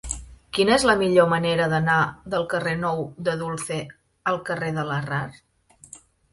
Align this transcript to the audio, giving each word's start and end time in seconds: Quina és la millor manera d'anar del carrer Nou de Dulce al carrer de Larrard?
Quina 0.57 0.71
és 0.77 0.85
la 0.89 0.95
millor 1.01 1.27
manera 1.33 1.67
d'anar 1.73 1.99
del 2.35 2.47
carrer 2.55 2.75
Nou 2.85 3.05
de 3.29 3.37
Dulce 3.45 3.79
al 4.35 4.43
carrer 4.51 4.75
de 4.81 4.89
Larrard? 4.93 5.41